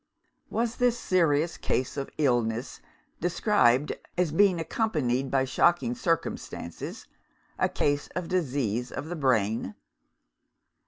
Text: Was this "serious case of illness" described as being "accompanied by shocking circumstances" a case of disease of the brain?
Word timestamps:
Was 0.49 0.77
this 0.77 0.97
"serious 0.97 1.57
case 1.57 1.95
of 1.95 2.09
illness" 2.17 2.81
described 3.19 3.93
as 4.17 4.31
being 4.31 4.59
"accompanied 4.59 5.29
by 5.29 5.45
shocking 5.45 5.93
circumstances" 5.93 7.05
a 7.59 7.69
case 7.69 8.07
of 8.15 8.27
disease 8.27 8.91
of 8.91 9.09
the 9.09 9.15
brain? 9.15 9.75